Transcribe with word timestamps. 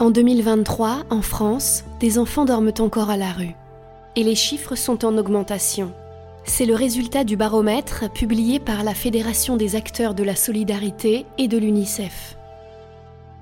En 0.00 0.10
2023, 0.10 1.04
en 1.08 1.22
France, 1.22 1.84
des 2.00 2.18
enfants 2.18 2.44
dorment 2.44 2.72
encore 2.80 3.10
à 3.10 3.16
la 3.16 3.30
rue. 3.30 3.54
Et 4.16 4.24
les 4.24 4.34
chiffres 4.34 4.74
sont 4.74 5.04
en 5.04 5.16
augmentation. 5.16 5.92
C'est 6.42 6.66
le 6.66 6.74
résultat 6.74 7.22
du 7.22 7.36
baromètre 7.36 8.12
publié 8.12 8.58
par 8.58 8.82
la 8.82 8.92
Fédération 8.92 9.56
des 9.56 9.76
acteurs 9.76 10.16
de 10.16 10.24
la 10.24 10.34
solidarité 10.34 11.26
et 11.38 11.46
de 11.46 11.58
l'UNICEF. 11.58 12.36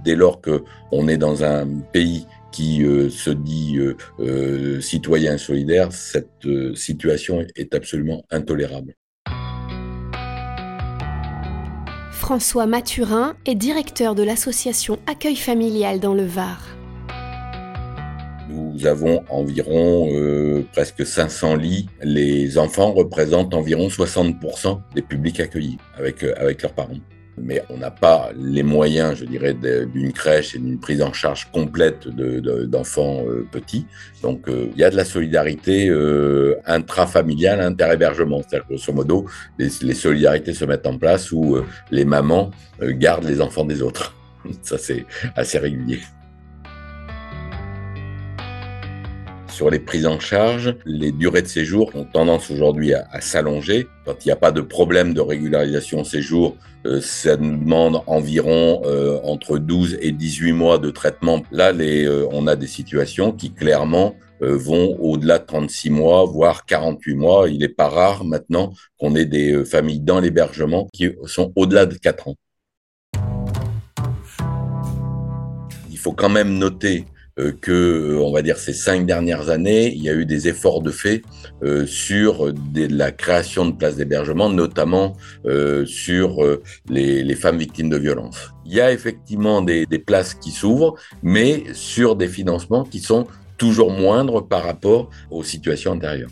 Dès 0.04 0.14
lors 0.14 0.42
qu'on 0.42 1.08
est 1.08 1.16
dans 1.16 1.42
un 1.42 1.66
pays 1.90 2.26
qui 2.50 2.84
euh, 2.84 3.08
se 3.08 3.30
dit 3.30 3.78
euh, 3.78 3.96
euh, 4.20 4.78
citoyen 4.82 5.38
solidaire, 5.38 5.90
cette 5.90 6.46
situation 6.74 7.46
est 7.56 7.74
absolument 7.74 8.26
intolérable. 8.30 8.94
François 12.22 12.66
Mathurin 12.66 13.34
est 13.46 13.56
directeur 13.56 14.14
de 14.14 14.22
l'association 14.22 14.96
Accueil 15.08 15.34
familial 15.34 15.98
dans 15.98 16.14
le 16.14 16.24
Var. 16.24 16.68
Nous 18.48 18.86
avons 18.86 19.24
environ 19.28 20.08
euh, 20.12 20.64
presque 20.72 21.04
500 21.04 21.56
lits. 21.56 21.88
Les 22.00 22.58
enfants 22.58 22.92
représentent 22.92 23.54
environ 23.54 23.88
60% 23.88 24.82
des 24.94 25.02
publics 25.02 25.40
accueillis 25.40 25.78
avec, 25.98 26.22
euh, 26.22 26.32
avec 26.36 26.62
leurs 26.62 26.74
parents 26.74 27.00
mais 27.38 27.62
on 27.70 27.78
n'a 27.78 27.90
pas 27.90 28.30
les 28.36 28.62
moyens, 28.62 29.16
je 29.16 29.24
dirais, 29.24 29.54
d'une 29.54 30.12
crèche 30.12 30.54
et 30.54 30.58
d'une 30.58 30.78
prise 30.78 31.02
en 31.02 31.12
charge 31.12 31.50
complète 31.50 32.08
d'enfants 32.08 33.24
euh, 33.26 33.46
petits. 33.50 33.86
Donc, 34.22 34.48
euh, 34.48 34.68
il 34.74 34.80
y 34.80 34.84
a 34.84 34.90
de 34.90 34.96
la 34.96 35.04
solidarité 35.04 35.88
euh, 35.88 36.56
intrafamiliale, 36.66 37.60
interhébergement. 37.60 38.42
C'est-à-dire, 38.42 38.66
grosso 38.68 38.92
modo, 38.92 39.26
les, 39.58 39.68
les, 39.82 39.94
solidarités 39.94 40.52
se 40.52 40.64
mettent 40.64 40.86
en 40.86 40.98
place 40.98 41.32
où 41.32 41.56
les 41.90 42.04
mamans 42.04 42.50
gardent 42.80 43.24
les 43.24 43.40
enfants 43.40 43.64
des 43.64 43.82
autres. 43.82 44.14
Ça, 44.62 44.78
c'est 44.78 45.06
assez 45.36 45.58
régulier. 45.58 46.00
Sur 49.52 49.68
les 49.68 49.78
prises 49.78 50.06
en 50.06 50.18
charge, 50.18 50.74
les 50.86 51.12
durées 51.12 51.42
de 51.42 51.46
séjour 51.46 51.90
ont 51.94 52.04
tendance 52.04 52.50
aujourd'hui 52.50 52.94
à, 52.94 53.20
s'allonger. 53.20 53.86
Quand 54.06 54.24
il 54.24 54.28
n'y 54.28 54.32
a 54.32 54.36
pas 54.36 54.50
de 54.50 54.62
problème 54.62 55.12
de 55.12 55.20
régularisation 55.20 56.04
séjour, 56.04 56.56
euh, 56.86 57.02
ça 57.02 57.36
nous 57.36 57.58
demande 57.58 58.00
environ 58.06 58.80
euh, 58.86 59.20
entre 59.24 59.58
12 59.58 59.98
et 60.00 60.10
18 60.10 60.52
mois 60.52 60.78
de 60.78 60.88
traitement. 60.88 61.42
Là, 61.52 61.74
euh, 61.74 62.26
on 62.32 62.46
a 62.46 62.56
des 62.56 62.66
situations 62.66 63.30
qui 63.30 63.52
clairement 63.52 64.14
vont 64.40 64.96
au-delà 64.98 65.38
de 65.38 65.44
36 65.44 65.90
mois, 65.90 66.24
voire 66.24 66.64
48 66.64 67.14
mois. 67.14 67.48
Il 67.48 67.58
n'est 67.58 67.68
pas 67.68 67.88
rare 67.88 68.24
maintenant 68.24 68.72
qu'on 68.98 69.14
ait 69.14 69.26
des 69.26 69.64
familles 69.66 70.00
dans 70.00 70.18
l'hébergement 70.18 70.88
qui 70.92 71.10
sont 71.26 71.52
au-delà 71.54 71.86
de 71.86 71.94
4 71.94 72.28
ans. 72.28 72.36
Il 75.90 75.98
faut 75.98 76.12
quand 76.12 76.30
même 76.30 76.58
noter 76.58 77.04
que, 77.36 77.72
euh, 77.72 78.18
on 78.22 78.32
va 78.32 78.42
dire, 78.42 78.58
ces 78.58 78.72
cinq 78.72 79.06
dernières 79.06 79.48
années, 79.48 79.92
il 79.92 80.02
y 80.02 80.10
a 80.10 80.14
eu 80.14 80.26
des 80.26 80.48
efforts 80.48 80.82
de 80.82 80.90
fait 80.90 81.22
euh, 81.62 81.86
sur 81.86 82.52
la 82.74 83.12
création 83.12 83.66
de 83.66 83.72
places 83.72 83.96
d'hébergement, 83.96 84.50
notamment 84.50 85.16
sur 85.84 86.42
les, 86.88 87.34
femmes 87.34 87.58
victimes 87.58 87.88
de 87.88 87.96
violences. 87.96 88.50
Il 88.66 88.74
y 88.74 88.80
a 88.80 88.92
effectivement 88.92 89.62
des, 89.62 89.86
des 89.86 89.98
places 89.98 90.34
qui 90.34 90.50
s'ouvrent, 90.50 90.94
mais 91.22 91.64
sur 91.72 92.16
des 92.16 92.28
financements 92.28 92.84
qui 92.84 93.00
sont 93.00 93.26
toujours 93.58 93.90
moindres 93.90 94.46
par 94.46 94.64
rapport 94.64 95.08
aux 95.30 95.42
situations 95.42 95.92
antérieures. 95.92 96.30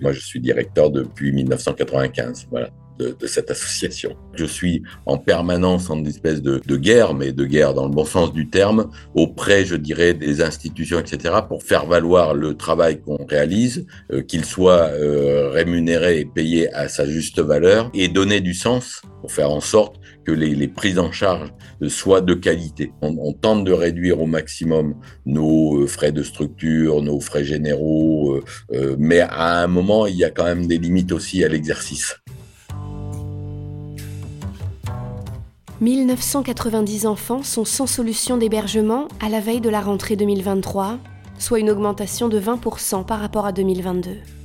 Moi, 0.00 0.12
je 0.12 0.20
suis 0.20 0.40
directeur 0.40 0.90
depuis 0.90 1.32
1995. 1.32 2.46
Voilà 2.50 2.70
de, 2.98 3.26
cette 3.26 3.50
association. 3.50 4.16
Je 4.34 4.44
suis 4.44 4.82
en 5.06 5.18
permanence 5.18 5.90
en 5.90 6.04
espèce 6.04 6.42
de, 6.42 6.60
de, 6.66 6.76
guerre, 6.76 7.14
mais 7.14 7.32
de 7.32 7.44
guerre 7.44 7.74
dans 7.74 7.84
le 7.86 7.92
bon 7.92 8.04
sens 8.04 8.32
du 8.32 8.48
terme, 8.48 8.90
auprès, 9.14 9.64
je 9.64 9.76
dirais, 9.76 10.14
des 10.14 10.40
institutions, 10.42 10.98
etc., 10.98 11.36
pour 11.48 11.62
faire 11.62 11.86
valoir 11.86 12.34
le 12.34 12.56
travail 12.56 13.00
qu'on 13.00 13.24
réalise, 13.24 13.86
euh, 14.12 14.22
qu'il 14.22 14.44
soit 14.44 14.90
euh, 14.92 15.50
rémunéré 15.50 16.20
et 16.20 16.24
payé 16.24 16.72
à 16.74 16.88
sa 16.88 17.06
juste 17.06 17.40
valeur, 17.40 17.90
et 17.94 18.08
donner 18.08 18.40
du 18.40 18.54
sens 18.54 19.02
pour 19.20 19.32
faire 19.32 19.50
en 19.50 19.60
sorte 19.60 19.96
que 20.24 20.32
les, 20.32 20.54
les 20.54 20.68
prises 20.68 20.98
en 20.98 21.10
charge 21.10 21.52
soient 21.88 22.20
de 22.20 22.34
qualité. 22.34 22.92
On, 23.02 23.16
on, 23.20 23.32
tente 23.32 23.64
de 23.64 23.72
réduire 23.72 24.20
au 24.20 24.26
maximum 24.26 24.94
nos 25.26 25.82
euh, 25.82 25.86
frais 25.86 26.12
de 26.12 26.22
structure, 26.22 27.02
nos 27.02 27.20
frais 27.20 27.44
généraux, 27.44 28.40
mais 28.98 29.20
à 29.20 29.62
un 29.62 29.66
moment, 29.66 30.06
il 30.06 30.16
y 30.16 30.24
a 30.24 30.30
quand 30.30 30.44
même 30.44 30.66
des 30.66 30.78
limites 30.78 31.12
aussi 31.12 31.44
à 31.44 31.48
l'exercice. 31.48 32.16
1990 35.80 37.06
enfants 37.06 37.44
sont 37.44 37.64
sans 37.64 37.86
solution 37.86 38.36
d'hébergement 38.36 39.06
à 39.20 39.28
la 39.28 39.38
veille 39.38 39.60
de 39.60 39.70
la 39.70 39.80
rentrée 39.80 40.16
2023, 40.16 40.98
soit 41.38 41.60
une 41.60 41.70
augmentation 41.70 42.28
de 42.28 42.40
20% 42.40 43.04
par 43.06 43.20
rapport 43.20 43.46
à 43.46 43.52
2022. 43.52 44.37